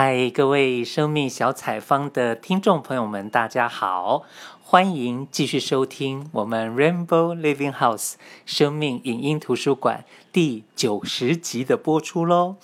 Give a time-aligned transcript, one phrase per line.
[0.00, 4.22] 嗨，各位生命小采访的听众朋友们，大家好，
[4.62, 8.12] 欢迎继续收听我们 Rainbow Living House
[8.46, 12.54] 生命影音图书馆第九十集的播出喽。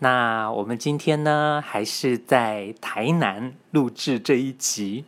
[0.00, 5.04] 那我们今天呢，还是在台南录制这一集。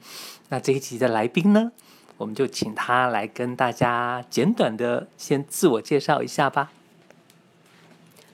[0.50, 1.72] 那这一集的来宾呢，
[2.18, 6.70] 我们就请他来跟大家简短的先自我介绍一下吧。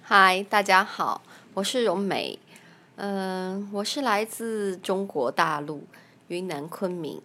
[0.03, 1.23] 嗨，大家好，
[1.55, 2.39] 我是荣美。
[3.03, 5.85] 嗯，我是来自中国大陆
[6.29, 7.19] 云南昆明。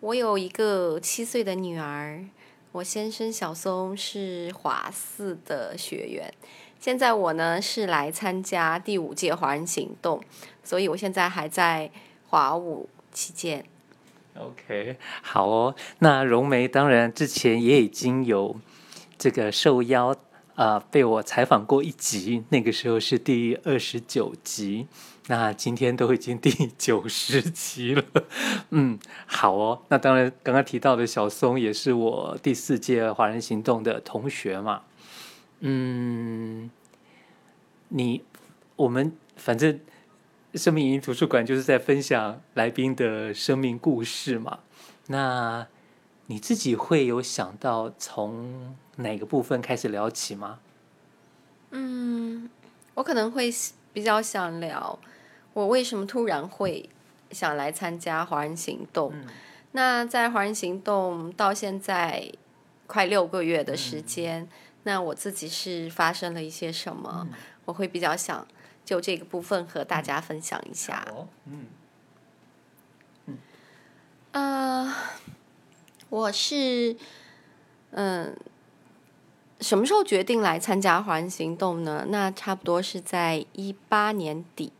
[0.00, 2.24] 我有一个七岁的女儿。
[2.72, 6.32] 我先生小松是华四的学员。
[6.80, 10.22] 现在我呢是来参加第五届华人行动，
[10.64, 11.90] 所以我现在还在
[12.30, 13.62] 华五期间。
[14.38, 15.74] OK，好哦。
[15.98, 18.56] 那荣梅当然之前也已经有
[19.18, 20.16] 这个受邀、
[20.56, 24.86] 呃，被我采访过一集，那个时候是第二十九集。
[25.26, 28.04] 那今天都已经第九十集了，
[28.70, 29.82] 嗯，好哦。
[29.88, 34.82] 那当然，刚刚提到的小松也是我第四届华人行动的同学嘛。
[35.60, 36.70] 嗯，
[37.88, 38.22] 你
[38.76, 39.80] 我们反正
[40.54, 44.58] 生命影音图书馆就是在分享来宾的生命故事嘛。
[45.06, 45.66] 那
[46.26, 50.58] 你自己会有想到从哪个部分开始聊起吗？
[51.70, 52.48] 嗯，
[52.94, 53.52] 我可能会
[53.92, 54.98] 比较想聊
[55.52, 56.88] 我为什么突然会
[57.30, 59.10] 想来参加华人行动。
[59.14, 59.26] 嗯。
[59.72, 62.30] 那在华人行动到现在
[62.86, 64.42] 快六个月的时间。
[64.42, 64.48] 嗯
[64.86, 67.26] 那我自己是发生了一些什么？
[67.26, 68.46] 嗯、我会比较想
[68.84, 71.02] 就这个部分和大家分享一下。
[71.46, 71.64] 嗯，
[73.24, 73.38] 嗯，
[74.32, 74.94] 呃，
[76.10, 76.94] 我是
[77.92, 78.36] 嗯，
[79.60, 82.04] 什么时候决定来参加华人行动呢？
[82.08, 84.72] 那差不多是在一八年底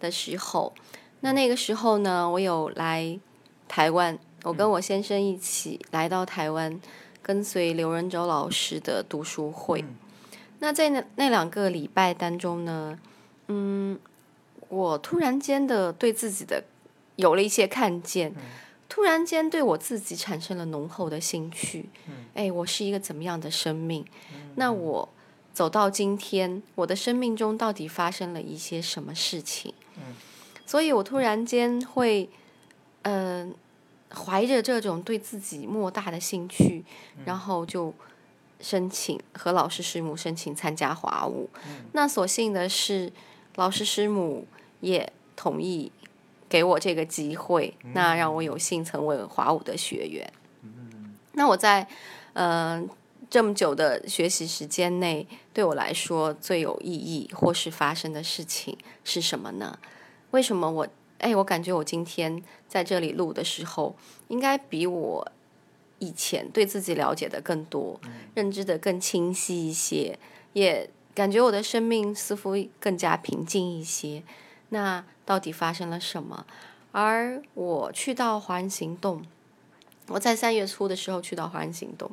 [0.00, 0.72] 的时候。
[0.76, 0.82] 嗯、
[1.20, 3.18] 那那个时候呢，我有来
[3.66, 6.80] 台湾，我跟我先生一起来到台湾。
[7.20, 9.96] 跟随刘仁洲老师的读书会，嗯、
[10.60, 12.98] 那在那那两个礼拜当中呢，
[13.48, 13.98] 嗯，
[14.70, 16.64] 我突然间的对自己的
[17.16, 18.42] 有了一些看见，嗯、
[18.88, 21.88] 突然间对我自己产生了浓厚的兴趣。
[22.08, 24.04] 嗯、哎，我是一个怎么样的生命？
[24.34, 25.08] 嗯、那我
[25.52, 29.74] 走到今天，我的生命中到底发生了一些什么事情？
[29.96, 30.14] 嗯、
[30.66, 32.28] 所以我突然间会，
[33.02, 33.56] 嗯、呃。
[34.10, 36.82] 怀着这种对自己莫大的兴趣，
[37.26, 37.92] 然后就
[38.58, 41.50] 申请和老师师母申请参加华舞。
[41.66, 43.12] 嗯、那所幸的是，
[43.56, 44.46] 老师师母
[44.80, 45.92] 也同意
[46.48, 50.32] 给我这个机会，嗯、那让我有幸成为华五的学员。
[50.62, 51.86] 嗯、那我在
[52.32, 52.88] 嗯、呃、
[53.28, 59.78] 这么久的学习时间内，对我来说最有意义或是发生的事情是什么呢？
[60.30, 60.88] 为什么我？
[61.18, 63.96] 哎，我感觉我今天在这里录的时候，
[64.28, 65.32] 应该比我
[65.98, 70.16] 以前对自己了解的更多，嗯、认知的更清晰一些，
[70.52, 74.22] 也感觉我的生命似乎更加平静一些。
[74.70, 76.46] 那到底发生了什么？
[76.92, 79.22] 而我去到华人行动，
[80.08, 82.10] 我在三月初的时候去到华人行动。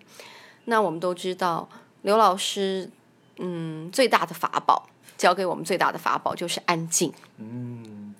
[0.65, 1.69] 那我们都知道，
[2.01, 2.89] 刘老师，
[3.37, 7.13] 嗯，最大的法宝，教给我们最大的法宝就是安静。
[7.37, 8.13] 嗯。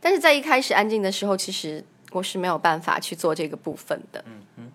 [0.00, 4.22] 但是在一开始安静的时候，其实我是没有办法去做这个部分的。
[4.26, 4.72] 嗯嗯，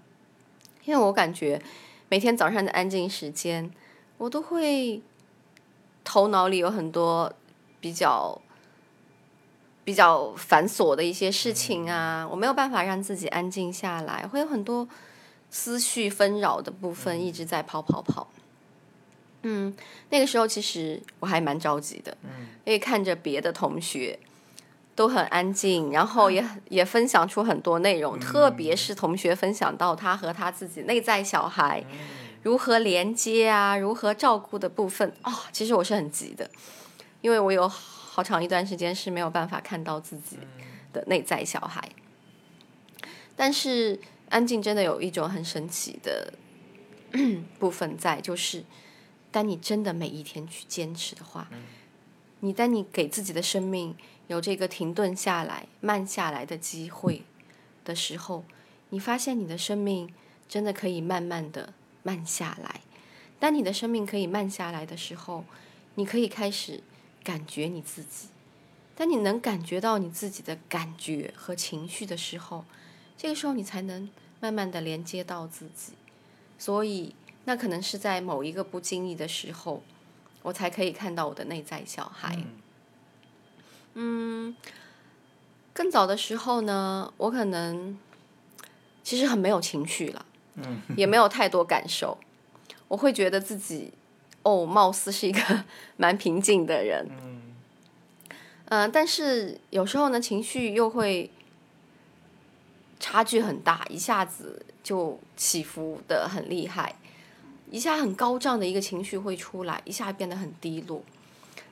[0.84, 1.62] 因为我感觉
[2.10, 3.72] 每天早上的安静时间，
[4.18, 5.02] 我都会
[6.04, 7.32] 头脑里有很多
[7.80, 8.40] 比较
[9.84, 14.88] 比较繁琐的一些事情啊，我没有办法让自己安静下来，会有很多
[15.50, 18.28] 思绪纷扰的部分一直在跑跑跑。
[19.44, 19.76] 嗯，
[20.10, 22.18] 那个时候其实我还蛮着急的，
[22.66, 24.20] 因为看着别的同学。
[24.96, 31.84] 都很安静，然后也也分享出很多内容，特别是同学分享到他和他自己内在小孩
[32.44, 36.48] 如何连接啊，如何照顾的部分啊，哦，其实我是很急的，
[37.22, 37.68] 因为我有
[38.14, 40.38] 好长一段时间是没有办法看到自己
[40.94, 41.82] 的内在小孩。
[43.36, 44.00] 但是
[44.30, 46.32] 安静真的有一种很神奇的
[47.58, 48.64] 部分在，就是
[49.32, 51.50] 当你真的每一天去坚持的话，
[52.42, 53.96] 你当你给自己的生命。
[54.28, 57.24] 有这个停顿下来、慢下来的机会
[57.84, 58.46] 的时候，
[58.90, 60.14] 你发现你的生命
[60.48, 61.74] 真的可以慢慢的
[62.04, 62.80] 慢下来。
[63.38, 65.44] 当你的生命可以慢下来的时候，
[65.96, 66.82] 你可以开始
[67.24, 68.28] 感觉你自己。
[68.96, 72.66] 当你能感觉到你自己的感觉和情绪的时候，
[73.18, 74.10] 这个时候你才能
[74.40, 75.94] 慢慢的连接到自己。
[76.60, 77.16] 所以，
[77.46, 79.82] 那可能是在某一个不经意的时候，
[80.44, 82.44] 我才可以看到我的内在小孩。
[83.96, 84.56] 嗯，
[85.74, 87.98] 更早的时候呢，我可能
[89.04, 92.18] 其实很没有情绪了，嗯，也没有太多感受，
[92.88, 93.92] 我会觉得自己
[94.44, 95.64] 哦，貌似是一个
[95.98, 97.42] 蛮平静的人，嗯，
[98.66, 101.32] 呃，但是有时候呢，情绪又会
[103.00, 106.96] 差距很大，一下子就起伏的很厉害。
[107.72, 111.02] 一下很高涨的一个情绪会出来，一下变得很低落。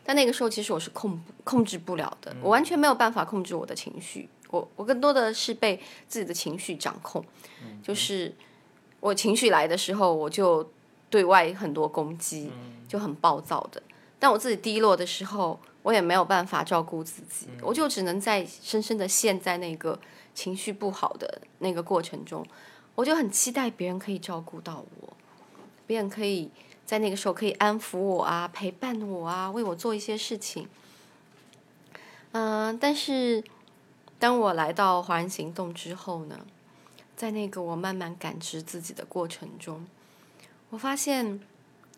[0.04, 4.28] 但那个时候其实我是控控制不了的，我完全没有办法控制我的情绪。
[4.50, 7.24] 我我更多的是被自己的情绪掌控，
[7.84, 8.34] 就是
[9.00, 10.68] 我情绪来的时候，我就
[11.12, 12.50] 对外很多攻击，
[12.88, 13.84] 就很暴躁的。
[14.18, 20.00] 但我自己低落的时候，我也没有办法照顾自己，我就只能在深深的陷在那个
[20.34, 22.46] 情绪不好的那个过程中，
[22.96, 25.14] 我就很期待别人可以照顾到我。
[25.86, 26.50] 别人可以
[26.86, 30.70] 在那个时候可以安抚我啊，陪伴我啊，为我做一些事情。
[32.32, 33.44] 嗯、呃，但是
[34.18, 36.40] 当我来到华人行动之后呢，
[37.18, 39.86] 在那个我慢慢感知自己的过程中，
[40.72, 41.40] 我发现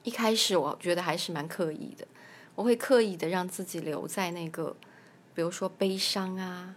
[0.04, 2.06] 一开始我觉得还是蛮刻意的，
[2.56, 4.76] 我会刻意的让自己留在那个，
[5.34, 6.76] 比如说悲伤啊，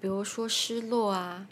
[0.00, 1.48] 比如说失落啊，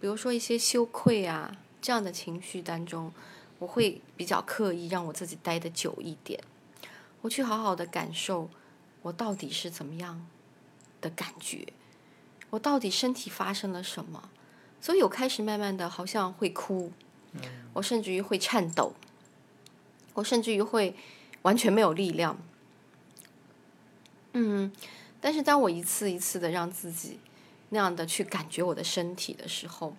[0.00, 3.12] 比如说一些羞愧啊这样的情绪当中。
[3.60, 6.42] 我会比较刻意让我自己待的久一点，
[7.22, 8.50] 我去好好的感受
[9.00, 10.26] 我到底是怎么样
[11.00, 11.72] 的感觉，
[12.50, 14.28] 我到底身体发生了什么，
[14.80, 16.92] 所以我开始慢慢的好像会哭，
[17.74, 18.94] 我甚至于会颤抖，
[20.14, 20.94] 我甚至于会
[21.42, 22.38] 完全没有力量，
[24.32, 24.72] 嗯，
[25.20, 27.18] 但是当我一次一次的让自己
[27.70, 29.96] 那样的去感觉我的身体的时候，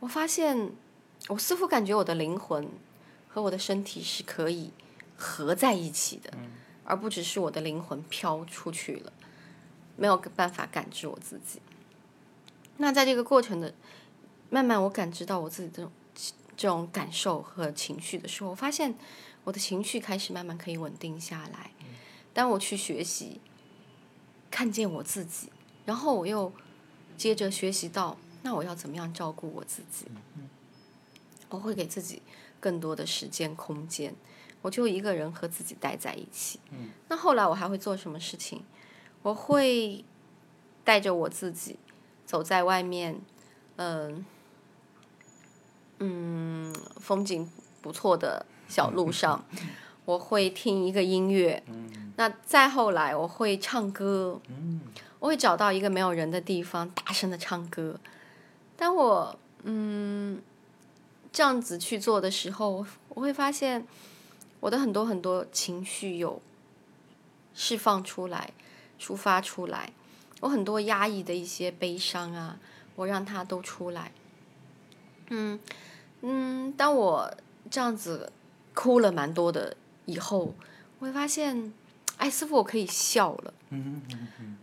[0.00, 0.72] 我发现。
[1.28, 2.68] 我似乎感觉我的灵魂
[3.28, 4.72] 和我的身体是可以
[5.16, 6.30] 合在一起的，
[6.84, 9.12] 而不只是我的灵魂飘出去了，
[9.96, 11.62] 没有办法感知我自己。
[12.76, 13.72] 那在这个过程的
[14.50, 15.90] 慢慢，我感知到我自己这种
[16.56, 18.94] 这种感受和情绪的时候，我发现
[19.44, 21.70] 我的情绪开始慢慢可以稳定下来。
[22.32, 23.40] 当我去学习
[24.50, 25.50] 看见我自己，
[25.84, 26.52] 然后我又
[27.16, 30.06] 接着学习到，那我要怎么样照顾我自己？
[31.48, 32.22] 我会给自己
[32.58, 34.14] 更多的时间空间，
[34.62, 36.58] 我就一个人和自己待在一起。
[37.08, 38.64] 那后来我还会做什么事情？
[39.22, 40.04] 我会
[40.82, 41.78] 带着我自己
[42.26, 43.20] 走在外面，
[43.76, 44.24] 嗯
[46.04, 49.44] 嗯，风景不错的小路上，
[50.04, 51.62] 我会听一个音乐。
[52.16, 54.40] 那再后来，我会唱歌。
[55.18, 57.98] 我会找到一个没有人的地方，大声的唱歌。
[58.76, 60.42] 当我嗯。
[61.36, 63.84] 这样子去做的时候，我会发现
[64.60, 66.40] 我的很多很多情绪有
[67.56, 68.52] 释放出来、
[69.00, 69.90] 抒发出来。
[70.42, 72.56] 我很多压抑的一些悲伤啊，
[72.94, 74.12] 我让它都出来。
[75.30, 75.58] 嗯
[76.26, 77.32] 嗯，当我
[77.70, 78.32] 这样子
[78.72, 79.76] 哭了蛮多的
[80.06, 80.54] 以后，
[80.98, 81.72] 我会发现，
[82.16, 83.54] 哎，似乎我可以笑了。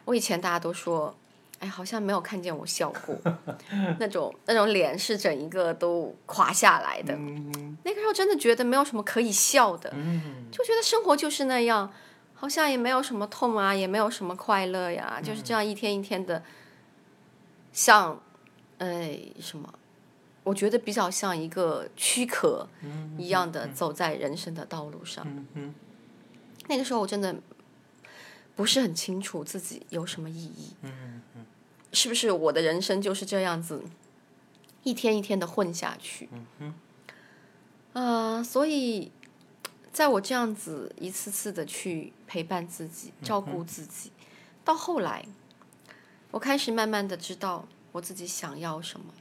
[0.05, 1.15] 我以前大家都说。
[1.61, 3.15] 哎，好像没有看见我笑过，
[3.99, 7.15] 那种那种脸是整一个都垮下来的。
[7.83, 9.93] 那个时候真的觉得没有什么可以笑的，
[10.51, 11.93] 就觉得生活就是那样，
[12.33, 16.41] 好像也没有什么痛啊，也没有什么快乐呀，就是这样一天一天的，
[17.71, 18.19] 像，
[18.79, 19.71] 哎，什么？
[20.43, 22.67] 我觉得比较像一个躯壳
[23.17, 25.25] 一样的走在人生的道路上。
[26.67, 27.35] 那个时候我真的
[28.55, 30.73] 不是很清楚自己有什么意义。
[31.93, 33.83] 是不是我的人生就是这样子，
[34.83, 36.29] 一天一天的混下去？
[36.59, 36.73] 嗯
[37.93, 39.11] 呃，所以，
[39.91, 44.13] 在我这样子一次次的去陪伴自己、照顾自己，
[44.63, 45.25] 到后来，
[46.31, 49.13] 我开始慢慢的知道我自己想要什么。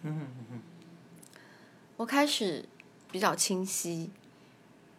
[2.01, 2.65] 我开始
[3.13, 4.11] 比较清晰，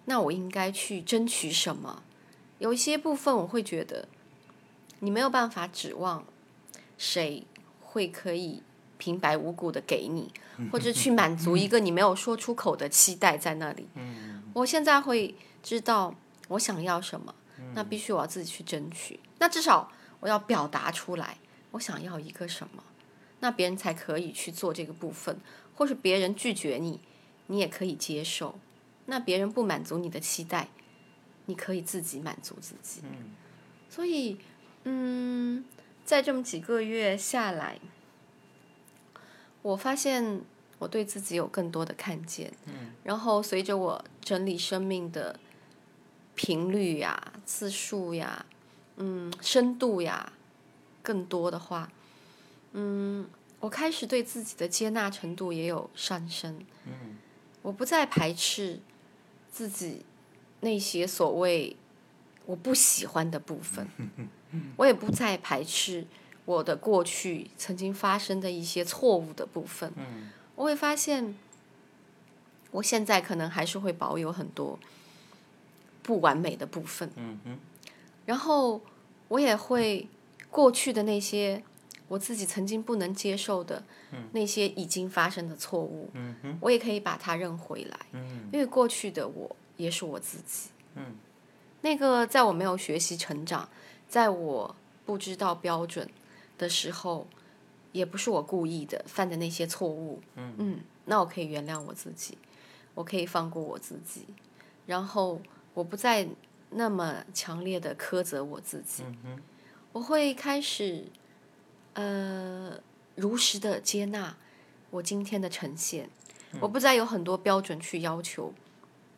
[0.05, 2.03] 那我应该去争取什么？
[2.59, 4.07] 有一些部分我会觉得，
[4.99, 6.23] 你没有办法指望
[6.97, 7.45] 谁。
[7.93, 8.63] 会可以
[8.97, 10.31] 平白无故的给你，
[10.71, 13.85] 或者去满足一个你没有说出口的期待在那里。
[14.53, 16.15] 我现在会知道
[16.47, 17.35] 我想要什么，
[17.73, 19.19] 那必须我要自己去争取。
[19.39, 19.91] 那至少
[20.21, 21.37] 我要表达出来，
[21.71, 22.81] 我想要一个什么，
[23.41, 25.37] 那别人才可以去做这个部分。
[25.75, 26.99] 或是别人拒绝你，
[27.47, 28.59] 你也可以接受。
[29.05, 30.69] 那别人不满足你的期待，
[31.45, 33.01] 你可以自己满足自己。
[33.89, 34.37] 所以，
[34.83, 35.65] 嗯。
[36.03, 37.79] 在这么几个月下来，
[39.61, 40.41] 我发现
[40.79, 42.51] 我对自己有更多的看见。
[42.65, 42.91] 嗯。
[43.03, 45.39] 然后随着我整理生命的
[46.35, 48.45] 频率呀、次数呀、
[48.97, 50.33] 嗯、深度呀，
[51.01, 51.89] 更多的话，
[52.73, 53.29] 嗯，
[53.61, 56.59] 我开始对自己的接纳程度也有上升。
[56.85, 57.17] 嗯，
[57.61, 58.79] 我不再排斥
[59.49, 60.03] 自己
[60.59, 61.77] 那些所谓
[62.45, 63.87] 我不喜欢的部分，
[64.75, 66.05] 我也不再排斥
[66.43, 69.93] 我的过去曾经发生的一些错误的部分。
[70.55, 71.35] 我会发现，
[72.71, 74.77] 我现在可能还是会保有很多
[76.03, 77.09] 不完美的部分。
[78.25, 78.81] 然后
[79.27, 80.07] 我也会
[80.49, 81.63] 过去的那些
[82.11, 83.81] 我自己曾经不能接受的
[84.33, 86.09] 那些已经发生的错误，
[86.59, 87.97] 我也可以把它认回来。
[88.51, 90.71] 因为过去的我也是我自己。
[91.79, 93.69] 那个在我没有学习成长，
[94.09, 94.75] 在我
[95.05, 96.05] 不知道标准
[96.57, 97.25] 的时候，
[97.93, 100.19] 也不是我故意的犯的那些错误。
[100.35, 102.37] 嗯，那我可以原谅我自己，
[102.93, 104.25] 我可以放过我自己，
[104.85, 105.41] 然后
[105.73, 106.27] 我不再
[106.71, 109.05] 那么强烈的苛责我自己。
[109.93, 111.05] 我会开始
[111.93, 112.71] 呃
[113.15, 114.35] 如实的接纳
[114.89, 116.09] 我今天的呈现，
[116.59, 118.53] 我不再有很多标准去要求。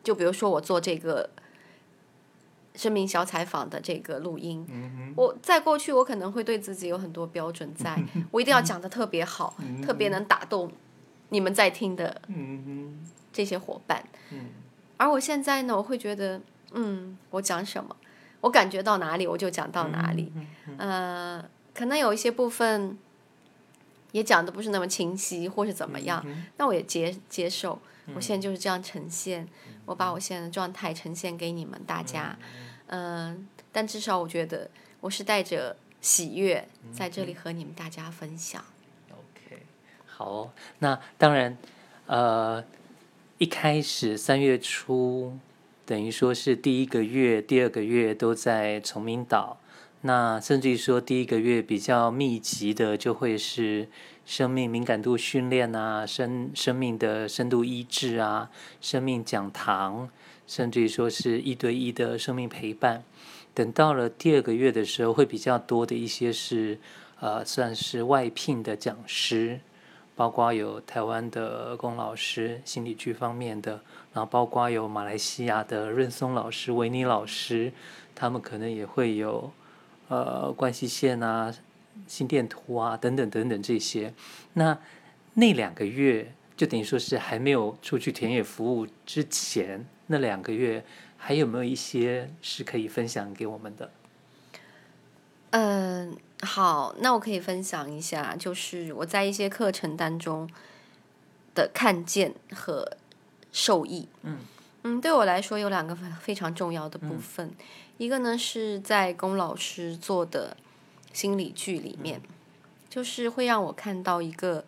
[0.02, 1.30] 就比如说我做这个。
[2.76, 4.66] 生命小采访的这个录音，
[5.14, 8.02] 我在过去我可能会对自己有很多标准在，在
[8.32, 10.72] 我一定要讲的特别好，特别能打动
[11.28, 12.20] 你们在听的
[13.32, 14.04] 这些伙伴。
[14.96, 16.40] 而我现在呢，我会觉得，
[16.72, 17.94] 嗯，我讲什么，
[18.40, 20.32] 我感觉到哪里我就讲到哪里。
[20.76, 22.96] 呃，可能有一些部分
[24.12, 26.24] 也讲的不是那么清晰，或是怎么样，
[26.56, 27.78] 那我也接接受。
[28.14, 29.48] 我现在就是这样呈现，
[29.86, 32.38] 我把我现在的状态呈现给你们大家。
[32.86, 33.36] 嗯、呃，
[33.72, 38.62] 但至少我觉得我是带着喜悦在这里和你们大家分享。
[39.10, 39.62] OK，
[40.06, 40.50] 好哦，
[40.80, 41.56] 那当然，
[42.06, 42.62] 呃，
[43.38, 45.38] 一开始三月初，
[45.86, 49.58] 等于说是第一个月、第二个月都在崇明岛，
[50.06, 53.88] 那甚至于说第一个月比较密集的就会是
[54.26, 60.10] 生命敏感度训练啊，生生命的深度医治啊，生命讲堂。
[60.46, 63.02] 甚至于说是一对一的生命陪伴，
[63.54, 66.78] 等到了第二个月的时候，会比较多的一些是，
[67.18, 69.58] 呃，算是外聘的讲师，
[70.14, 73.80] 包括有台湾的龚老师，心理剧方面的，
[74.12, 77.72] 然后包括有马来西亚的润松老师、维尼老师，
[78.14, 79.50] 他们可能也会有，
[80.08, 81.54] 呃，关系线啊、
[82.06, 84.12] 心电图啊等等等等这些。
[84.52, 84.78] 那
[85.34, 89.84] 那两个月就等于说是还没有出去田野服务之前。
[90.06, 90.84] 那两个月
[91.16, 93.90] 还有没有一些是可以分享给我们的？
[95.50, 100.50] 嗯，好，那我可以分享一下，就是我在一些课程当中
[101.54, 102.98] 的看见和
[103.50, 104.08] 受益。
[104.22, 104.38] 嗯
[104.84, 107.54] 嗯，对我来说有两个非常重要的部分，嗯、
[107.98, 110.56] 一个呢是在龚老师做的
[111.12, 112.28] 心理剧里面，嗯、
[112.88, 114.64] 就是会让我看到一个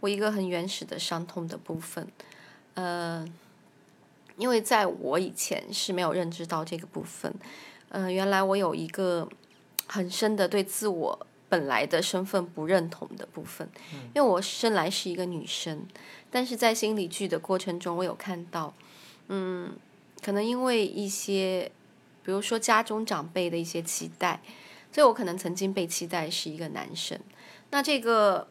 [0.00, 2.06] 我一个很原始的伤痛的部分，
[2.74, 3.26] 呃。
[4.36, 7.34] 因为在我以前是没有认知到这个部分，
[7.88, 9.28] 嗯、呃，原来我有一个
[9.88, 13.68] 很深的对自我本来的身份不认同的部分，
[14.14, 15.84] 因为我生来是一个女生，
[16.30, 18.72] 但是在心理剧的过程中，我有看到，
[19.28, 19.72] 嗯，
[20.22, 21.70] 可能因为一些，
[22.24, 24.42] 比如说家中长辈的一些期待，
[24.92, 27.18] 所以我可能曾经被期待是一个男生，
[27.70, 28.48] 那这个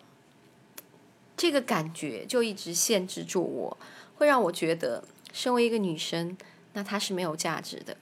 [1.36, 3.78] 这个感觉就一直限制住我，
[4.16, 5.04] 会让我觉得。
[5.34, 6.36] 身为一个女生，
[6.74, 7.96] 那她是没有价值的。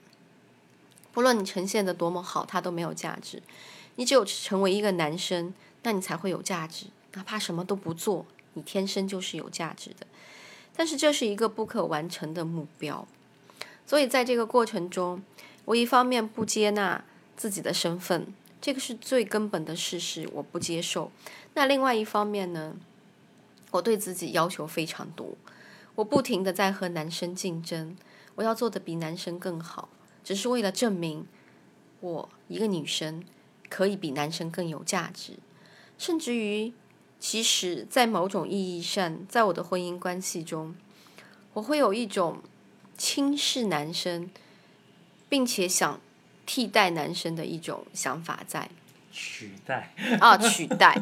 [1.12, 3.42] 不论你呈现的多么好，她都没有价值。
[3.96, 5.52] 你只有成为一个男生，
[5.82, 6.86] 那你才会有价值。
[7.12, 10.06] 哪怕什么都不做，你天生就是有价值的。
[10.76, 13.08] 但是这是一个不可完成的目标。
[13.86, 15.22] 所以在这个过程中，
[15.64, 17.04] 我一方面不接纳
[17.36, 21.10] 自己的身份，这个是最根本的事实，我不接受。
[21.54, 22.76] 那另外一方面呢，
[23.70, 25.36] 我对自己要求非常多。
[25.94, 27.96] 我不停地在和男生竞争，
[28.34, 29.88] 我要做得比男生更好，
[30.22, 31.26] 只是为了证明
[32.00, 33.24] 我一个女生
[33.70, 35.34] 可以比男生更有价值。
[35.96, 36.74] 甚至于，
[37.18, 40.74] 其实，在某种意义上，在我的婚姻关系中，
[41.54, 42.38] 我会有一种
[42.96, 44.30] 轻视男生，
[45.28, 46.00] 并且想
[46.44, 48.68] 替代男生的一种想法在。
[49.18, 50.94] 取代 啊，取代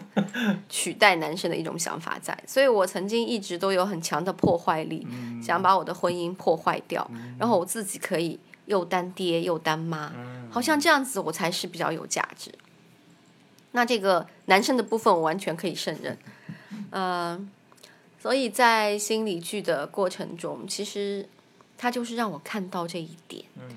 [0.69, 12.53] 取代男生的一种想法在，所以我曾经一直都有很强的破坏力，嗯、想把我的婚姻破坏掉，嗯、然后我自己可以又当爹又当妈，嗯、好像这样子我才是比较有价值。
[13.77, 16.17] 那这个男生的部分我完全可以胜任，
[16.93, 17.49] 嗯、呃，
[18.21, 21.29] 所以在心理剧的过程中，其实
[21.77, 23.69] 他就是让我看到这一点，嗯、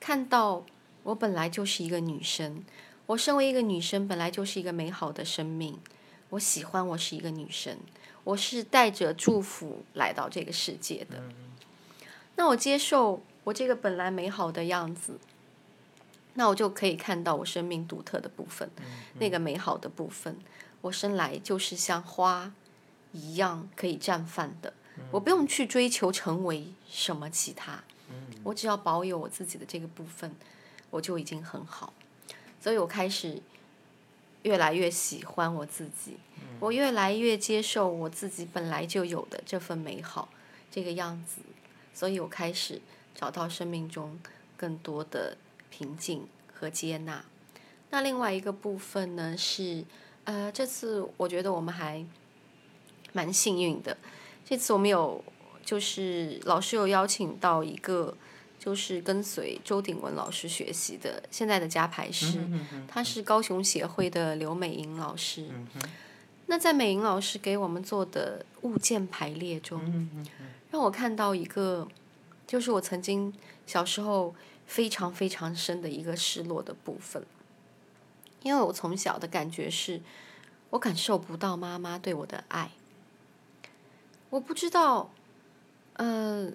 [0.00, 0.64] 看到
[1.02, 2.64] 我本来就是一个女生。
[3.04, 5.78] 我身为一个女生，本来就是一个美好的生命。
[6.30, 7.76] 我喜欢我是一个女生，
[8.24, 11.22] 我是带着祝福来到这个世界的。
[12.36, 15.18] 那我接受我这个本来美好的样子，
[16.34, 18.70] 那我就可以看到我生命独特的部分，
[19.18, 20.36] 那个美好的部分。
[20.80, 22.52] 我生来就是像花
[23.12, 24.72] 一样可以绽放的，
[25.10, 27.84] 我不用去追求成为什么其他，
[28.42, 30.34] 我只要保有我自己的这个部分，
[30.90, 31.92] 我就已经很好。
[32.60, 33.40] 所以我开始
[34.42, 36.16] 越来越喜欢我自己，
[36.58, 40.28] 我越来越接受我自己本来就有的这份美好
[40.70, 41.42] 这个样子，
[41.94, 42.80] 所以我开始
[43.14, 44.18] 找到生命中
[44.56, 45.36] 更多的
[45.72, 47.24] 平静和接纳。
[47.88, 49.84] 那另外一个部分呢是。
[50.24, 52.06] 呃，这次我觉得我们还
[53.12, 53.96] 蛮幸运的。
[54.44, 55.20] 这次我们有，
[55.64, 58.16] 就是老师有邀请到一个，
[58.56, 62.38] 就是跟随周鼎文老师学习的现在的家排师，
[62.86, 65.48] 他是高雄协会的刘美莹老师。
[66.46, 70.08] 那在美莹老师给我们做的物件排列中，
[70.70, 71.88] 让我看到一个，
[72.46, 73.34] 就是我曾经
[73.66, 74.32] 小时候
[74.66, 77.24] 非常非常深的一个失落的部分。
[78.42, 80.00] 因为我从小的感觉是，
[80.70, 82.70] 我感受不到妈妈对我的爱。
[84.30, 85.10] 我不知道，
[85.94, 86.52] 嗯、呃，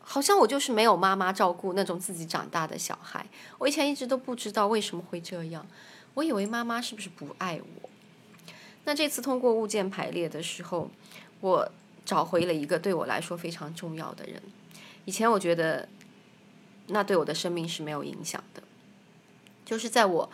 [0.00, 3.26] 好像我就是没有妈妈照顾那种自己长大的小孩。
[3.58, 5.66] 我以前一直都不知道为什么会这样，
[6.14, 7.90] 我以为妈妈是不是不爱我？
[8.84, 10.90] 那这次通过物件排列的时候，
[11.40, 11.70] 我
[12.04, 14.42] 找回了一个对我来说非常重要的人。
[15.04, 15.88] 以前我觉得，
[16.88, 18.62] 那对我的生命是没有影响的。
[19.64, 20.30] 就是在我，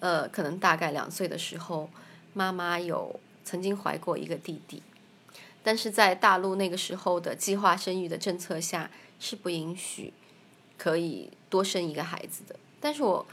[0.00, 1.88] 呃，可能大概两岁的时候，
[2.34, 4.82] 妈妈有曾经怀过一个弟弟，
[5.62, 10.12] 但是在大陆那个时候的计划生育的政策下是不允许
[10.76, 12.54] 可以多生一个孩子的。
[12.78, 13.26] 但是我，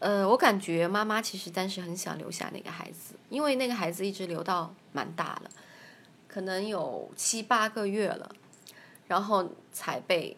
[0.00, 5.50] 呃，我感觉妈妈其实当时很想留下那个孩子，因为那个孩子一直留到蛮大了，
[6.26, 8.30] 可能有七八个月了，
[9.06, 10.36] 然后才被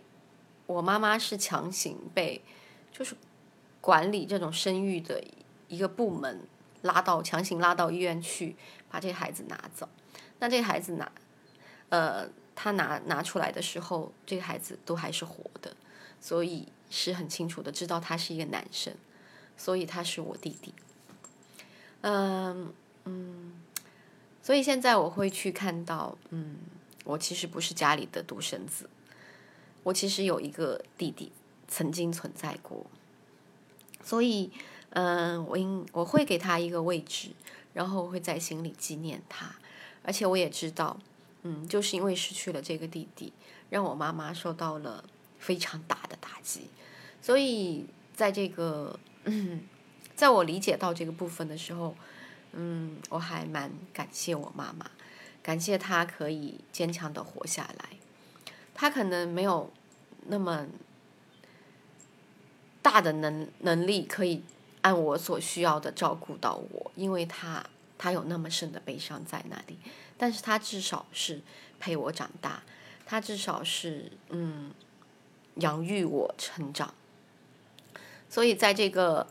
[0.74, 2.42] 我妈妈是强行被，
[2.92, 3.16] 就是。
[3.82, 5.24] 管理这种生育的
[5.66, 6.42] 一个部门
[6.82, 8.54] 拉到强行拉到医院去，
[8.90, 9.88] 把这孩子拿走。
[10.38, 11.10] 那这孩子拿，
[11.88, 15.74] 呃，他拿拿出来的时候，这个孩子都还是活的，
[16.20, 18.94] 所以是很清楚的知道他是一个男生，
[19.56, 20.74] 所以他是我弟弟。
[22.02, 22.74] 嗯
[23.06, 23.54] 嗯，
[24.42, 26.58] 所以现在我会去看到，嗯，
[27.04, 28.90] 我其实不是家里的独生子，
[29.82, 31.32] 我其实有一个弟弟
[31.68, 32.86] 曾经存在过。
[34.02, 34.50] 所以，
[34.90, 37.30] 嗯、我应我会给他一个位置，
[37.74, 39.54] 然后会在心里纪念他。
[40.02, 40.98] 而且我也知道，
[41.42, 43.32] 嗯，就是因为失去了这个弟弟，
[43.68, 45.04] 让我妈妈受到了
[45.38, 46.62] 非常大的打击。
[47.20, 49.60] 所以，在这个，嗯，
[50.16, 51.94] 在我理解到这个部分的时候，
[52.52, 54.90] 嗯，我还蛮感谢我妈妈，
[55.42, 57.90] 感谢她可以坚强的活下来。
[58.80, 59.70] 他可能没有
[60.28, 60.66] 那么。
[62.82, 64.42] 大的能能力可以
[64.80, 67.62] 按我所需要的照顾到我，因为他
[67.98, 69.76] 他有那么深的悲伤在那里，
[70.16, 71.42] 但是他至少是
[71.78, 72.62] 陪我长大，
[73.04, 74.72] 他至少是嗯
[75.56, 76.94] 养育我成长，
[78.30, 79.26] 所以在这个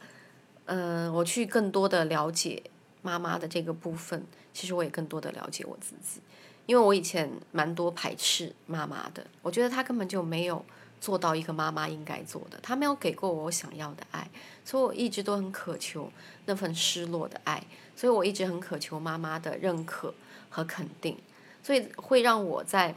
[0.65, 2.61] 嗯、我去更多的了解
[3.01, 6.21] 妈妈的这个部分，其实我也更多的了解我自己，
[6.69, 10.63] 因为我以前蛮多排斥妈妈的，我觉得她根本就没有。
[11.01, 14.29] 做到一个妈妈应该做的，她没有给过我想要的爱，
[14.65, 16.11] 所以我一直都很渴求
[16.45, 17.63] 那份失落的爱，
[17.95, 20.13] 所以我一直很渴求妈妈的认可
[20.49, 21.17] 和肯定，
[21.63, 22.93] 所以会让我在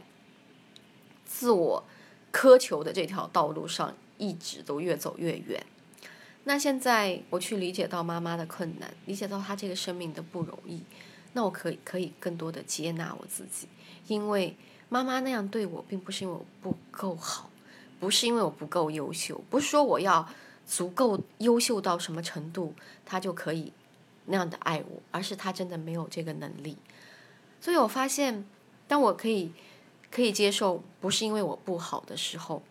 [1.25, 1.81] 自我
[2.33, 5.65] 苛求的这条道路上一直都越走越远。
[6.43, 10.83] 那现在我去理解到妈妈的困难，理解到她这个生命的不容易，
[11.33, 13.67] 那我可以可以更多的接纳我自己，
[14.07, 14.55] 因为
[14.89, 17.49] 妈妈那样对我，并不是因为我不够好。
[17.99, 20.27] 不是因为我不够优秀，不是说我要
[20.65, 22.73] 足够优秀到什么程度，
[23.05, 23.71] 她就可以
[24.25, 26.77] 那样的爱我，而是她真的没有这个能力。
[27.61, 28.45] 所以我发现，
[28.89, 29.53] 当我可以
[30.11, 32.61] 可以接受，不是因为我不好的时候，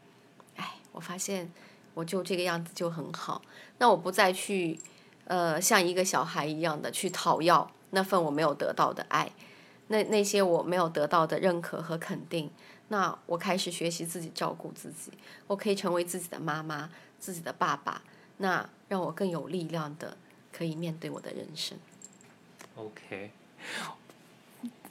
[0.56, 1.50] 哎，我发现
[1.94, 3.40] 我就这个样子就很好。
[3.78, 4.78] 那我不再去
[5.24, 9.30] 呃像一个小孩一样的去讨要那份我没有得到的爱，
[9.88, 12.50] 那那些我没有得到的认可和肯定。
[12.88, 15.10] 那我开始学习自己照顾自己，
[15.46, 18.02] 我可以成为自己的妈妈、自己的爸爸，
[18.36, 20.14] 那让我更有力量的
[20.52, 21.78] 可以面对我的人生。
[22.74, 23.30] OK，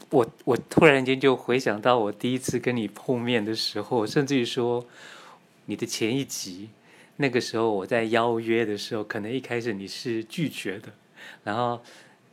[0.10, 4.84] 我我突然间就回想到我第一次跟你碰面的时候，甚至于说
[5.66, 6.70] 你的前一集
[7.18, 10.92] 那个时候我在邀约的时候，可能一开始你是拒绝的，
[11.44, 11.82] 然后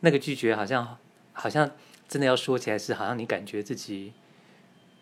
[0.00, 0.96] 那个拒绝好像
[1.32, 1.70] 好像
[2.08, 4.12] 真的要说起来是好像你感觉自己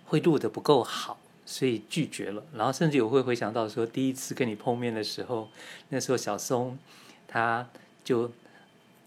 [0.07, 2.43] 会录得不够好，所以拒绝了。
[2.55, 5.49] 然后甚至我会回想到说，第一次跟你碰面的时候，
[5.91, 6.79] 那时候小松
[7.27, 7.69] 他
[8.05, 8.31] 就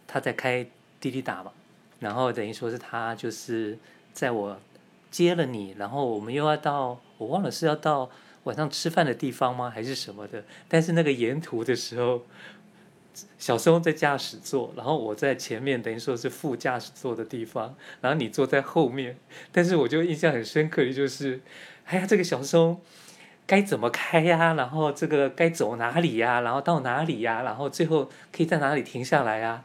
[0.07, 0.65] 他在开
[0.99, 1.51] 滴滴打嘛，
[1.99, 3.77] 然后等于说是他就是
[4.13, 4.59] 在我
[5.11, 8.09] 接了你，然后我们又要到我忘了是要到。
[8.45, 9.69] 晚上吃饭的地方吗？
[9.69, 10.43] 还是什么的？
[10.69, 12.25] 但是那个沿途的时候，
[13.37, 19.17] 小松在驾驶座，然后我在前面，等于说是副驾驶座的地方，然后你坐在后面。
[19.51, 21.41] 但是我就印象很深刻的就是，
[21.85, 22.81] 哎呀，这个小松
[23.45, 24.53] 该怎么开呀？
[24.53, 26.41] 然后这个该走哪里呀？
[26.41, 27.41] 然后到哪里呀？
[27.43, 29.63] 然后最后可以在哪里停下来呀？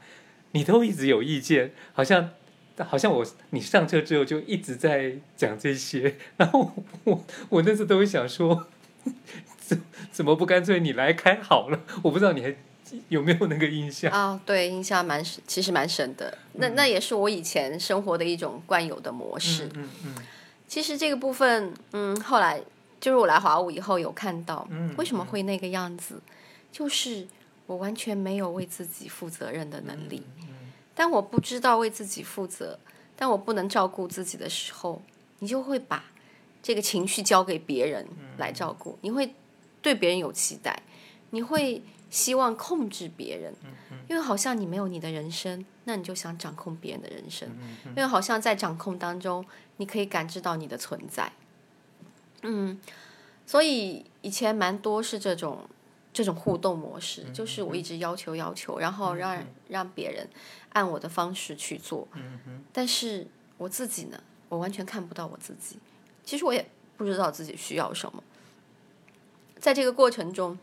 [0.52, 2.30] 你都一直有意见，好像。
[2.76, 6.72] 好像我你上车之后就一直在讲这些，然后
[7.04, 8.66] 我我那时都会想说，
[9.56, 9.80] 怎
[10.10, 11.78] 怎么不干脆你来开好了？
[12.02, 12.56] 我不知道你还
[13.08, 14.40] 有没有那个印象啊？
[14.44, 16.36] 对，印象蛮深，其实蛮深的。
[16.54, 19.68] 那那也是我以前生活的一种惯有的模式。
[19.74, 20.14] 嗯嗯。
[20.66, 22.60] 其实这个部分，嗯，后来
[23.00, 26.20] 就是我来华五以后有看到，为什么会那个样子？
[26.72, 27.26] 就是
[27.66, 30.22] 我完全没有为自己负责任的能力。
[30.94, 32.78] 但我不知道为自己负责，
[33.16, 35.02] 但我不能照顾自己的时候，
[35.40, 36.04] 你就会把
[36.62, 38.06] 这个情绪交给别人
[38.38, 38.98] 来照顾。
[39.02, 39.32] 你会
[39.82, 40.82] 对别人有期待，
[41.30, 41.82] 你会
[42.14, 43.52] 希望控制别人，
[44.08, 47.48] 因为好像你没有你的人生，那你就想掌控别人的人生，
[47.88, 49.44] 因为好像在掌控当中，
[49.78, 51.32] 你可以感知到你的存在。
[52.42, 52.80] 嗯，
[53.44, 55.68] 所以以前蛮多是这种。
[56.16, 60.28] 这种互动模式，就是我一直要求要求，然后让让别人
[60.68, 62.06] 按我的方式去做。
[62.72, 63.26] 但是
[63.58, 65.76] 我自己呢，我完全看不到我自己。
[66.24, 66.64] 其实我也
[66.96, 68.22] 不知道自己需要什么。
[69.58, 70.56] 在这个过程中，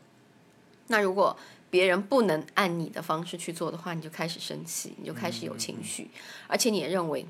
[0.88, 1.38] 那如果
[1.70, 6.10] 别人不能按你的方式去做的话，你就开始生气，你就开始有情绪，
[6.48, 7.26] 而且你也认为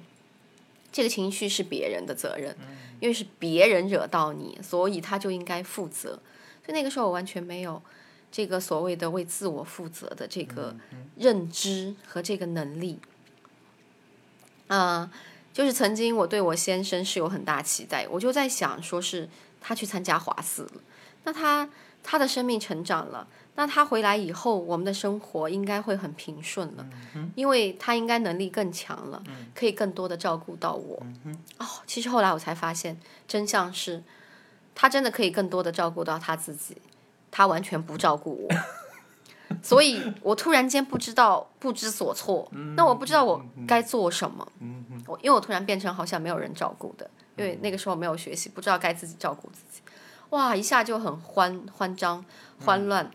[0.92, 2.56] 这个情绪是别人的责任，
[3.00, 6.20] 因为是别人惹到你，所以他就应该负责。
[6.66, 7.82] 所以那个时候我完全没有。
[8.34, 10.74] 这个所谓的为自我负责的这个
[11.18, 12.98] 认知和这个能力，
[14.68, 15.12] 啊、呃，
[15.52, 19.28] 就是曾经我对我先生是有很大期待，我就在想，说是
[19.60, 20.82] 他去参加华四了，
[21.26, 21.70] 那他
[22.02, 26.86] 他的生命成长了，那他回来以后，我们的生活应该会很平顺了，
[27.36, 29.22] 因为他应该能力更强了，
[29.54, 31.02] 可以更多的照顾到我。
[31.58, 34.04] 哦，其实后来我才发现，真相是，
[34.74, 36.78] 他真的可以更多的照顾到他自己。
[37.34, 38.50] 他完全不照顾我，
[39.64, 42.46] 所以我突然间不知道不知所措。
[42.76, 44.46] 那我不知道我该做什么。
[45.08, 49.82] 我因为我突然变成好像没有人照顾的，因为那个时候没有学习，不知道该自己照顾自己。
[50.32, 52.26] 哇，一下就很慌慌张、
[52.66, 53.10] 慌乱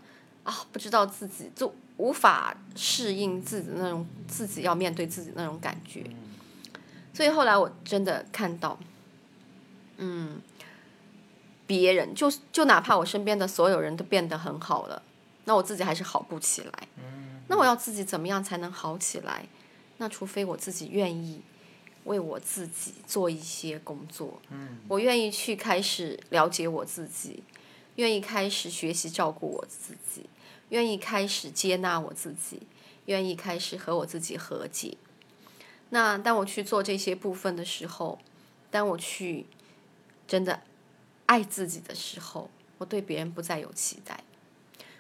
[0.47, 0.67] 啊！
[0.73, 6.05] 不知道自己就无法适应自己的那种自己要面对自己那种感觉。
[7.13, 8.79] 所以后来我真的看到，
[9.99, 10.41] 嗯。
[11.69, 15.03] 别人就就哪怕我身边的所有人都变得很好了，
[15.47, 16.73] 那我自己还是好不起来。
[17.49, 19.45] 那我要自己怎么样才能好起来？
[19.97, 21.43] 那除非我自己愿意
[22.05, 24.41] 为我自己做一些工作。
[24.87, 27.43] 我愿意去开始了解我自己，
[27.97, 30.31] 愿意开始学习照顾我自己，
[30.69, 32.63] 愿意开始接纳我自己，
[33.07, 34.97] 愿意开始和我自己和解。
[35.91, 38.19] 那当我去做这些部分的时候，
[38.71, 39.47] 当我去
[40.27, 40.63] 真的。
[41.29, 42.49] 爱自己的时候，
[42.79, 44.23] 我对别人不再有期待，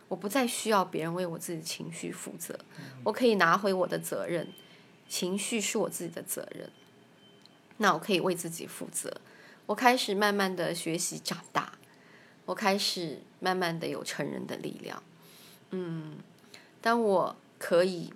[0.09, 2.59] 我不再需要别人为我自己情绪负责，
[3.05, 4.49] 我可以拿回我的责任，
[5.09, 6.69] 情绪是我自己的责任，
[7.77, 9.21] 那我可以为自己负责。
[9.67, 11.79] 我开始慢慢的学习长大，
[12.45, 15.01] 我开始慢慢的有成人的力量。
[15.71, 16.17] 嗯，
[16.81, 18.13] 当我可以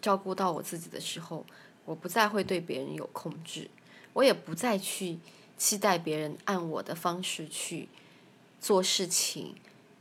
[0.00, 1.44] 照顾到我自己的时候，
[1.84, 3.68] 我不再会对别人有控制，
[4.12, 5.18] 我也不再去。
[5.58, 7.88] 期待别人按我的方式去
[8.60, 9.54] 做事情，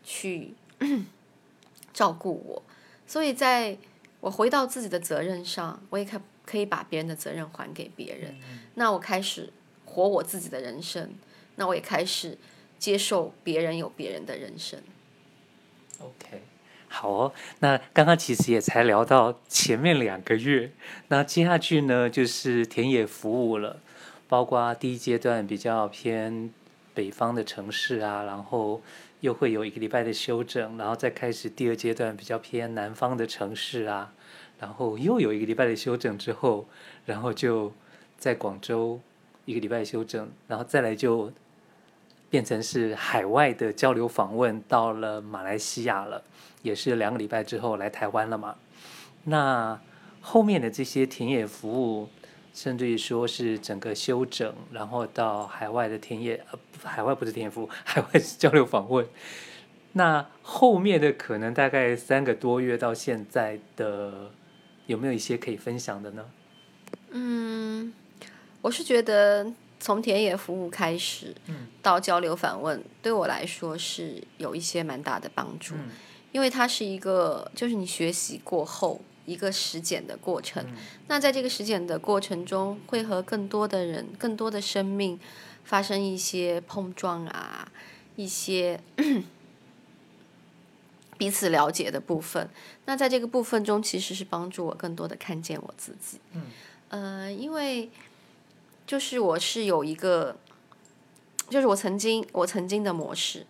[0.03, 0.55] 去
[1.93, 2.63] 照顾我，
[3.05, 3.77] 所以在
[4.21, 8.35] 我回到自己的责任上，我也可可以把别人的责任还给别人。
[8.73, 9.53] 那我开始
[9.85, 11.13] 活我自己的人生，
[11.57, 12.35] 那我也开始
[12.79, 14.81] 接受别人有别人的人生。
[16.01, 16.41] OK，
[16.87, 17.33] 好哦。
[17.59, 20.71] 那刚刚其实也才聊到前面两个月，
[21.09, 23.79] 那接下去呢就是田野服务了。
[24.27, 26.53] 包括第一阶段比较偏
[26.93, 28.81] 北方的城市啊，然后
[29.19, 34.13] 又会有一个礼拜的休整，然后再开始第二阶段比较偏南方的城市啊，
[34.57, 36.65] 然后又有一个礼拜的休整之后，
[37.05, 37.73] 然后就
[38.17, 39.01] 在广州
[39.43, 41.33] 一个礼拜休整，然后再来就
[42.31, 46.23] 变成是海外的交流访问，到了马来西亚了，
[46.63, 48.55] 也是两个礼拜之后来台湾了嘛。
[49.25, 49.79] 那
[50.21, 52.07] 后面的这些田野服务，
[52.53, 59.05] 甚至于说是整个修整，然后到海外的田野，呃，海外不是田野服务， 海外是交流访问。
[59.93, 64.31] 那后面的可能大概三个多月到现在的，
[64.85, 66.25] 有没有一些可以分享的呢？
[67.09, 67.93] 嗯，
[68.61, 71.35] 我是觉得从田野服务开始，
[71.81, 75.75] 到交流访问，对我来说是有一些蛮大的帮助，
[76.31, 80.63] 因为它是一个就是你学习过后一个实践的过程。
[81.07, 85.19] 那在这个实践的过程中，会和更多的人、更多的生命
[85.63, 87.69] 发生一些碰撞啊，
[88.15, 88.79] 一些。
[91.17, 92.49] 彼此了解的部分，
[92.85, 96.19] 那在这个部分中，其实是帮助我更多的看见我自己。
[96.31, 96.41] 嗯，
[96.89, 97.91] 呃，因为
[98.91, 100.35] 就是我是有一个，
[101.49, 103.47] 就是我曾经我曾经的模式，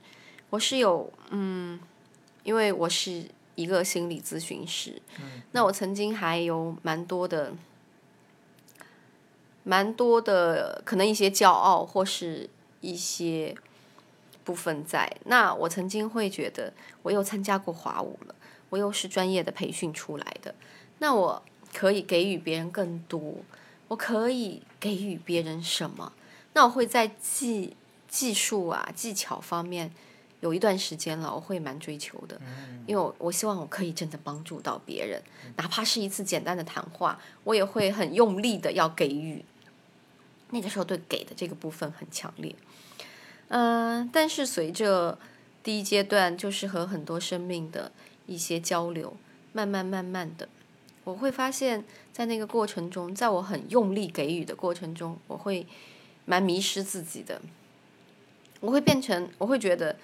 [0.52, 1.80] 我是有嗯，
[2.44, 3.26] 因为我是
[3.56, 7.54] 一个心理咨询师，嗯，那我曾经还有蛮多的，
[9.64, 12.48] 蛮多的可能一些骄傲或是
[12.82, 13.56] 一些。
[14.44, 15.12] 部分在。
[15.26, 16.74] 那，我曾经会觉得，
[17.04, 18.36] 我又参加过华舞了，
[18.70, 20.54] 我又是专业的培训出来的，
[20.98, 23.36] 那我可以给予别人更多，
[23.88, 26.12] 我可以给予别人什么？
[26.54, 27.78] 那我会在技
[28.10, 29.90] 技术啊技巧方面
[30.42, 32.42] 有一段时间了，我会蛮追求的，
[32.86, 35.22] 因为我我希望我可以真的帮助到别人，
[35.56, 39.46] 哪怕是一次简单的谈话，我也会很用力的要给予。
[40.50, 42.54] 那个时候对给的这个部分很强烈。
[43.48, 45.18] 嗯、呃，但是随着
[45.64, 47.92] 第一阶段，就是和很多生命的
[48.26, 49.16] 一些交流，
[49.54, 50.50] 慢慢慢慢的，
[51.04, 51.86] 我会发现，
[52.22, 55.66] 在那个过程中，在我很用力给予的过程中，我会
[56.24, 57.42] 蛮迷失自己的。
[58.60, 59.98] 我会变成，我会觉得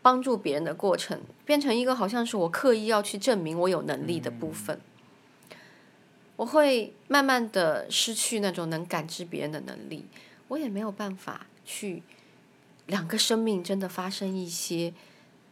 [0.00, 4.80] 帮助别人的过程，变成一个好像是我刻意要去证明我有能力的部分。
[6.36, 10.06] 我会慢慢的失去那种能感知别人的能力，
[10.48, 12.02] 我也没有办法去。
[12.86, 14.94] 两个生命真的发生一些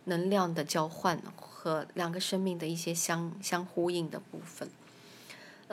[0.05, 4.71] 能量的交换和两个生命的一些相相呼应的部分。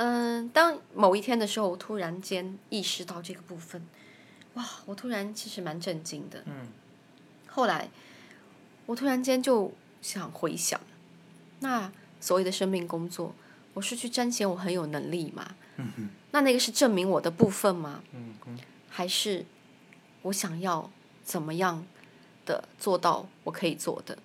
[0.02, 3.86] 嗯，当某一天的时候，我突然间意识到这个部分，
[4.54, 4.66] 哇！
[4.86, 6.42] 我突然其实蛮震惊的。
[6.46, 6.68] 嗯。
[7.48, 7.90] 后来，
[8.86, 10.80] 我突然间就想回想，
[11.60, 13.36] 那所谓的生命工作，
[13.74, 15.56] 我是去彰显我很有能力吗？
[15.76, 16.10] 嗯哼。
[16.32, 18.02] 那那个是证明我的部分吗？
[18.14, 18.58] 嗯哼。
[18.90, 19.46] 还是
[20.22, 20.90] 我想要？
[21.22, 21.86] 怎么样
[22.44, 24.18] 的做到我可以做的？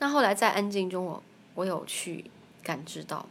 [0.00, 1.22] 那后来在安静中我，
[1.54, 2.24] 我我有去
[2.60, 3.28] 感知到，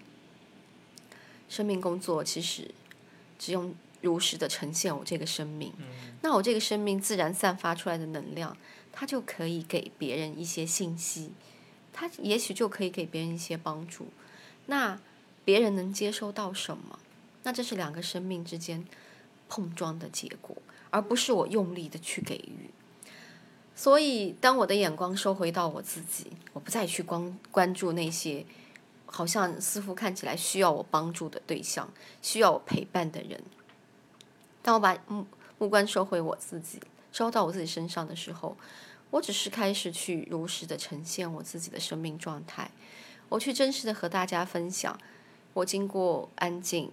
[1.51, 2.71] 生命工作其实
[3.37, 5.71] 只用如实的呈现我这个生命，
[6.21, 8.55] 那我这个生命自然散发出来的能量，
[8.91, 11.31] 它就可以给别人一些信息，
[11.91, 14.07] 它也许就可以给别人一些帮助。
[14.67, 14.99] 那
[15.43, 16.97] 别人能接收到什么？
[17.43, 18.85] 那这是两个生命之间
[19.49, 20.55] 碰撞的结果。
[20.93, 22.69] 而不是我用力的去给予，
[23.73, 28.45] 所以当我的眼光收回到我自己，我不再去光关注那些
[29.11, 33.39] 好像似乎看起来需要我帮助的对象，需要我陪伴的人。
[34.63, 35.27] 当我把目
[35.59, 36.79] 目光收回我自己，
[37.11, 38.57] 收到我自己身上的时候，
[39.11, 42.71] 我只是开始去如实的呈现我自己的生命状态，
[43.29, 44.97] 我去真实的和大家分享，
[45.53, 46.91] 我经过安静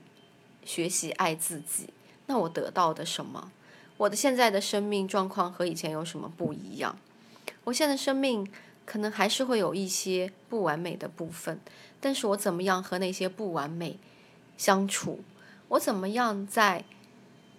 [0.65, 1.91] 学习爱自己，
[2.27, 3.53] 那我得到的什么？
[3.97, 6.99] 我的现在的生命状况和以前有什么不一样？
[7.65, 8.51] 我现在生命
[8.89, 11.61] 可能还是会有一些不完美的部分，
[12.01, 13.99] 但是我怎么样和那些不完美
[14.57, 15.21] 相处？
[15.69, 16.87] 我怎么样在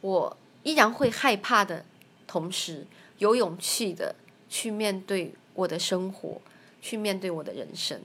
[0.02, 1.86] 我依然会害怕的
[2.26, 2.88] 同时，
[3.20, 4.16] 有勇气的
[4.50, 6.42] 去面对我的生活，
[6.82, 8.02] 去面对我的人生？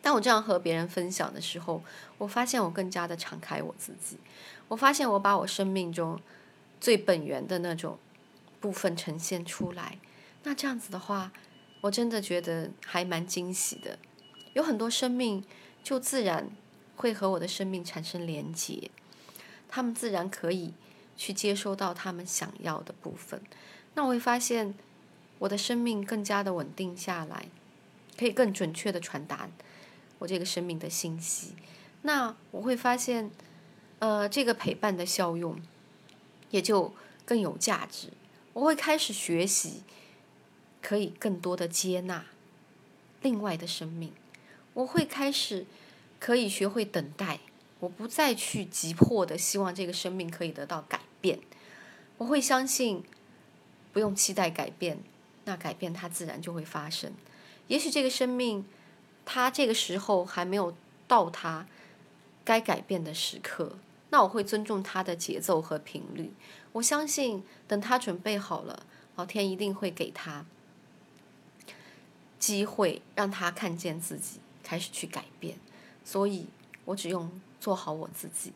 [0.00, 1.82] 当我这样和别人分享的时候，
[2.18, 4.16] 我发现我更加的敞开我自己，
[4.68, 6.20] 我发现我把我生命中。
[6.80, 7.96] 最本源的那种
[8.58, 9.98] 部分呈现出来，
[10.42, 11.30] 那这样子的话，
[11.82, 13.98] 我真的觉得还蛮惊喜的。
[14.54, 15.44] 有很多生命
[15.84, 16.50] 就自然
[16.96, 18.90] 会和我的生命产生连结，
[19.68, 20.72] 他们自然可以
[21.16, 23.42] 去接收到他们想要的部分。
[23.92, 24.74] 那我会发现
[25.38, 27.46] 我的生命更加的稳定下来，
[28.18, 29.50] 可以更准确的传达
[30.20, 31.52] 我这个生命的信息。
[32.00, 33.30] 那我会发现，
[33.98, 35.60] 呃，这个陪伴的效用。
[36.52, 36.92] 也就
[37.24, 38.10] 更有价值。
[38.52, 39.84] 我会开始学习，
[40.82, 42.26] 可以更多的接纳
[43.22, 44.12] 另外的生命。
[44.74, 45.64] 我会开始
[46.18, 47.38] 可以学会等待，
[47.80, 51.38] 我不再去急迫的希望这个生命可以得到改变。
[52.18, 53.02] 我会相信
[53.92, 54.98] 不用期待改变，
[55.44, 57.12] 那改变它自然就会发生。
[57.68, 58.64] 也许这个生命，
[59.24, 60.74] 它这个时候还没有
[61.06, 61.66] 到它
[62.44, 63.76] 该改变的时刻，
[64.10, 66.32] 那我会尊重它的节奏和频率。
[66.72, 70.46] 我相信，等他准备好了，老天一定会给他
[72.42, 75.56] 机会，让他看见自己，开始去改变。
[76.04, 76.48] 所以，
[76.86, 78.52] 我只用做好我自己，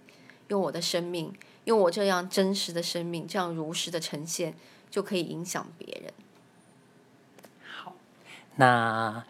[0.48, 1.32] 用我的生命，
[1.66, 4.56] 用我这样真实的生命，这样如实的呈现，
[4.90, 6.12] 就可以影响别人。
[7.64, 7.94] 好，
[8.56, 9.24] 那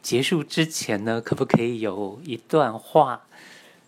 [0.00, 3.26] 结束之前呢，可不可以有一段话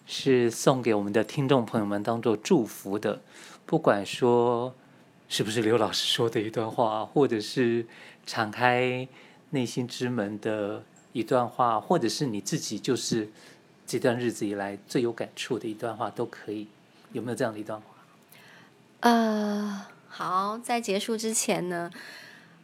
[0.07, 3.23] 是送给我们的听众朋友们，当做祝福的？
[3.65, 4.75] 不管说
[5.29, 7.87] 是不是刘老师说的一段话，或者是
[8.27, 9.07] 敞开
[9.51, 10.83] 内心之门的
[11.13, 13.29] 一段话，或者是你自己就是
[13.87, 16.67] 这段日子以来最有感触的一段话，都可以。
[17.13, 17.87] 有没有这样的一段话？
[19.01, 21.91] 呃，好，在结束之前呢，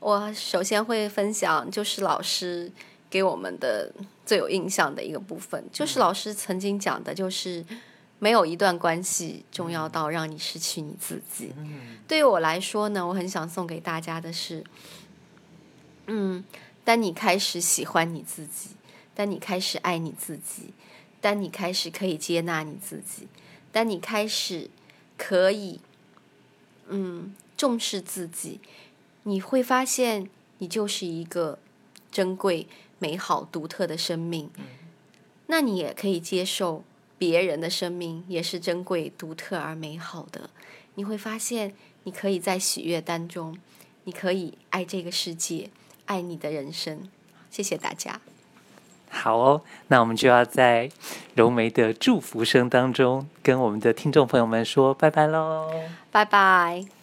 [0.00, 2.70] 我首先会分享，就是老师
[3.10, 3.92] 给我们的
[4.24, 7.64] 最有印象的一个部分，就是老师曾经讲的，就是。
[8.18, 11.52] 没有一段关系重要到让你失去你自己。
[12.08, 14.64] 对于我来说呢，我很想送给大家的是，
[16.06, 16.42] 嗯，
[16.86, 18.70] 当你开始喜欢你自己，
[19.12, 20.72] 当你开始爱你自己，
[21.20, 23.26] 当你开始可以接纳你自己，
[23.72, 24.70] 当你开始
[25.18, 25.80] 可以，
[26.86, 28.60] 嗯，重视自己，
[29.24, 31.58] 你会发现你就是一个
[32.12, 32.68] 珍贵、
[33.00, 34.48] 美好、独特的生命。
[35.48, 36.84] 那你也可以接受。
[37.18, 40.50] 别人的生命也是珍贵、独特而美好的。
[40.96, 43.56] 你会发现，你可以在喜悦当中，
[44.04, 45.70] 你可以爱这个世界，
[46.06, 47.08] 爱你的人生。
[47.50, 48.20] 谢谢大家。
[49.08, 50.90] 好哦，那我们就要在
[51.34, 55.70] 柔梅的祝福声当中，跟我们的听众朋友们说拜拜喽！
[56.10, 56.95] 拜拜。